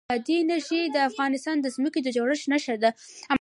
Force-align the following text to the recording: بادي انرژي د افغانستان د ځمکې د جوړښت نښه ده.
بادي 0.09 0.35
انرژي 0.41 0.81
د 0.89 0.97
افغانستان 1.09 1.55
د 1.61 1.67
ځمکې 1.75 1.99
د 2.03 2.07
جوړښت 2.15 2.45
نښه 2.51 2.75
ده. 2.83 2.89